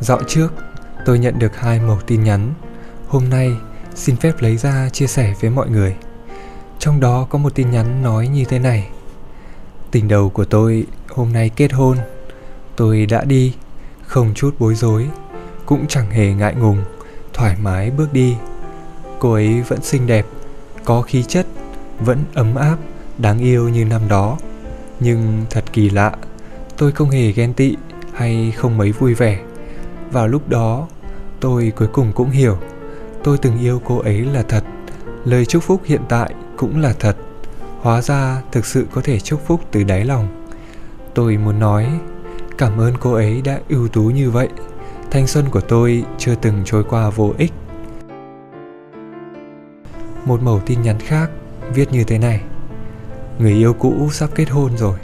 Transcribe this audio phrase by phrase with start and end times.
[0.00, 0.48] Dạo trước,
[1.04, 2.54] tôi nhận được hai mẩu tin nhắn.
[3.08, 3.56] Hôm nay,
[3.94, 5.96] xin phép lấy ra chia sẻ với mọi người.
[6.78, 8.88] Trong đó có một tin nhắn nói như thế này.
[9.90, 11.98] Tình đầu của tôi hôm nay kết hôn.
[12.76, 13.54] Tôi đã đi,
[14.06, 15.06] không chút bối rối,
[15.66, 16.84] cũng chẳng hề ngại ngùng,
[17.32, 18.36] thoải mái bước đi.
[19.18, 20.26] Cô ấy vẫn xinh đẹp,
[20.84, 21.46] có khí chất,
[22.00, 22.76] vẫn ấm áp,
[23.18, 24.38] đáng yêu như năm đó.
[25.00, 26.12] Nhưng thật kỳ lạ,
[26.76, 27.76] tôi không hề ghen tị
[28.12, 29.45] hay không mấy vui vẻ.
[30.12, 30.88] Vào lúc đó,
[31.40, 32.58] tôi cuối cùng cũng hiểu,
[33.22, 34.64] tôi từng yêu cô ấy là thật.
[35.24, 37.16] Lời chúc phúc hiện tại cũng là thật.
[37.80, 40.28] Hóa ra thực sự có thể chúc phúc từ đáy lòng.
[41.14, 41.86] Tôi muốn nói,
[42.58, 44.48] cảm ơn cô ấy đã ưu tú như vậy.
[45.10, 47.52] Thanh xuân của tôi chưa từng trôi qua vô ích.
[50.24, 51.30] Một mẩu tin nhắn khác
[51.74, 52.40] viết như thế này.
[53.38, 54.98] Người yêu cũ sắp kết hôn rồi.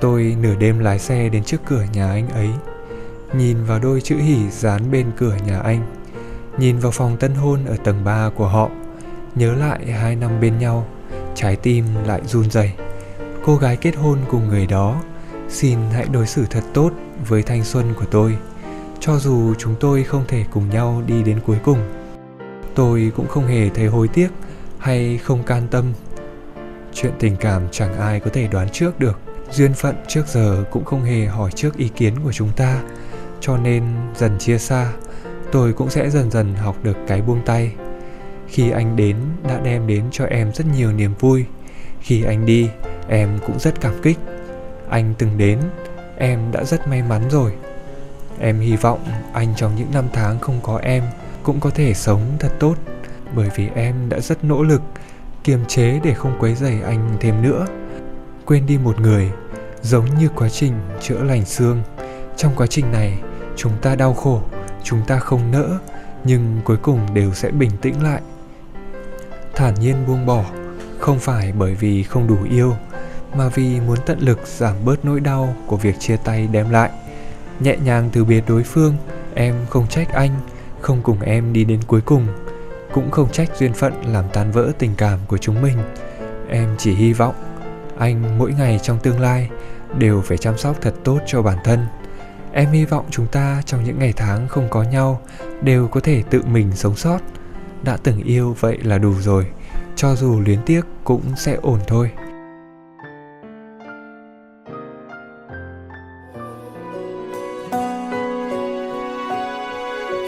[0.00, 2.48] Tôi nửa đêm lái xe đến trước cửa nhà anh ấy
[3.32, 5.94] Nhìn vào đôi chữ hỉ dán bên cửa nhà anh,
[6.58, 8.70] Nhìn vào phòng tân hôn ở tầng 3 của họ,
[9.34, 10.86] Nhớ lại hai năm bên nhau,
[11.34, 12.72] Trái tim lại run rẩy.
[13.44, 15.02] Cô gái kết hôn cùng người đó,
[15.48, 16.90] Xin hãy đối xử thật tốt
[17.28, 18.36] với thanh xuân của tôi,
[19.00, 21.78] Cho dù chúng tôi không thể cùng nhau đi đến cuối cùng.
[22.74, 24.28] Tôi cũng không hề thấy hối tiếc
[24.78, 25.84] hay không can tâm.
[26.94, 29.20] Chuyện tình cảm chẳng ai có thể đoán trước được.
[29.50, 32.82] Duyên phận trước giờ cũng không hề hỏi trước ý kiến của chúng ta
[33.40, 33.84] cho nên
[34.16, 34.92] dần chia xa,
[35.52, 37.72] tôi cũng sẽ dần dần học được cái buông tay.
[38.48, 39.16] Khi anh đến
[39.48, 41.44] đã đem đến cho em rất nhiều niềm vui.
[42.00, 42.68] Khi anh đi,
[43.08, 44.18] em cũng rất cảm kích.
[44.88, 45.58] Anh từng đến,
[46.16, 47.52] em đã rất may mắn rồi.
[48.38, 51.02] Em hy vọng anh trong những năm tháng không có em
[51.42, 52.74] cũng có thể sống thật tốt,
[53.34, 54.82] bởi vì em đã rất nỗ lực,
[55.44, 57.66] kiềm chế để không quấy rầy anh thêm nữa.
[58.44, 59.30] Quên đi một người,
[59.82, 61.82] giống như quá trình chữa lành xương.
[62.36, 63.18] Trong quá trình này
[63.58, 64.42] chúng ta đau khổ,
[64.84, 65.78] chúng ta không nỡ,
[66.24, 68.20] nhưng cuối cùng đều sẽ bình tĩnh lại.
[69.54, 70.44] Thản nhiên buông bỏ,
[70.98, 72.74] không phải bởi vì không đủ yêu,
[73.34, 76.90] mà vì muốn tận lực giảm bớt nỗi đau của việc chia tay đem lại.
[77.60, 78.94] Nhẹ nhàng từ biệt đối phương,
[79.34, 80.30] em không trách anh,
[80.80, 82.26] không cùng em đi đến cuối cùng,
[82.92, 85.78] cũng không trách duyên phận làm tan vỡ tình cảm của chúng mình.
[86.48, 87.34] Em chỉ hy vọng
[87.98, 89.48] anh mỗi ngày trong tương lai
[89.98, 91.86] đều phải chăm sóc thật tốt cho bản thân
[92.53, 95.21] em hy vọng chúng ta trong những ngày tháng không có nhau
[95.61, 97.19] đều có thể tự mình sống sót
[97.83, 99.47] đã từng yêu vậy là đủ rồi
[99.95, 102.11] cho dù luyến tiếc cũng sẽ ổn thôi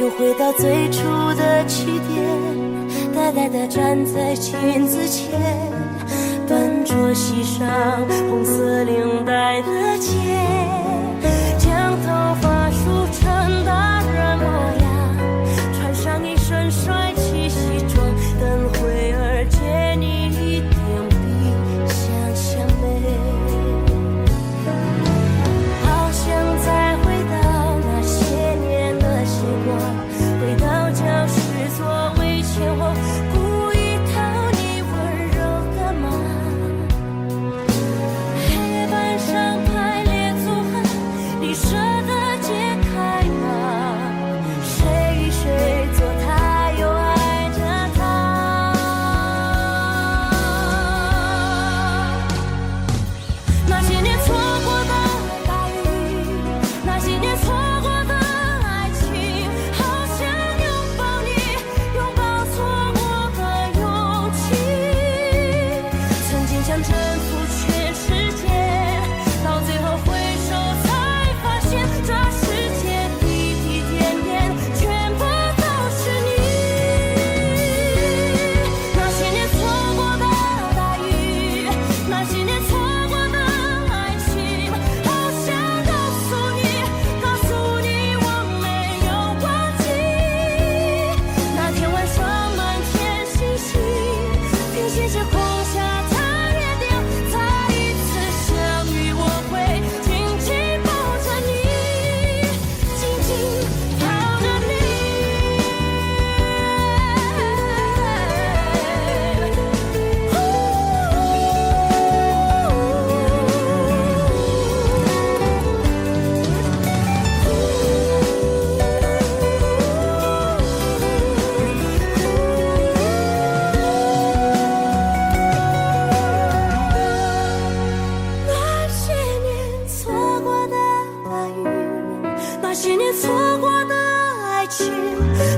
[0.00, 1.02] 又回到最初
[1.34, 5.40] 的起点，呆呆地站在镜子前。
[6.46, 7.66] 笨拙系上
[8.28, 9.94] 红色领带的。
[12.09, 14.78] 头发梳成大染马。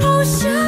[0.02, 0.61] 好想